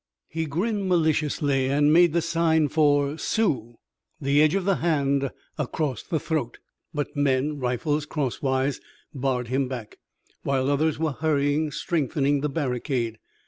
[0.29, 3.75] He grinned maliciously and made the sign for "Sioux"
[4.19, 6.57] the edge of the hand across the throat.
[6.91, 8.81] But men, rifles crosswise,
[9.13, 9.97] barred him back,
[10.41, 13.19] while others were hurrying, strengthening the barricade.